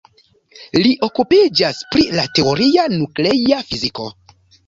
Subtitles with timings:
[0.85, 4.09] Li okupiĝas pri la teoria nuklea fiziko.